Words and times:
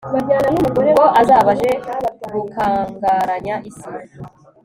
ubwo 0.79 1.03
azaba 1.21 1.49
aje 1.55 1.71
gukangaranya 2.33 3.55
isi 3.69 3.89